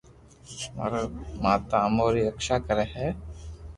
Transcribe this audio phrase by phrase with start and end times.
[0.75, 1.01] ماري
[1.43, 3.07] ماتا اموري رڪݾہ ڪري ھي